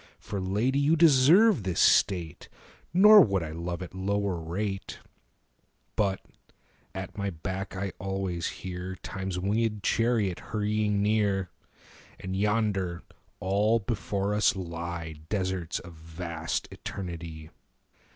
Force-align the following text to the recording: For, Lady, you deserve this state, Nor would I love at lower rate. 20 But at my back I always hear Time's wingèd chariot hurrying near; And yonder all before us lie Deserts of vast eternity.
For, 0.17 0.41
Lady, 0.41 0.79
you 0.79 0.95
deserve 0.95 1.61
this 1.61 1.79
state, 1.79 2.49
Nor 2.91 3.21
would 3.21 3.43
I 3.43 3.51
love 3.51 3.83
at 3.83 3.93
lower 3.93 4.37
rate. 4.41 4.97
20 5.95 5.95
But 5.95 6.25
at 6.95 7.19
my 7.19 7.29
back 7.29 7.75
I 7.75 7.91
always 7.99 8.47
hear 8.47 8.95
Time's 8.95 9.37
wingèd 9.37 9.83
chariot 9.83 10.39
hurrying 10.39 11.03
near; 11.03 11.51
And 12.19 12.35
yonder 12.35 13.03
all 13.39 13.77
before 13.77 14.33
us 14.33 14.55
lie 14.55 15.17
Deserts 15.29 15.77
of 15.77 15.93
vast 15.93 16.67
eternity. 16.71 17.51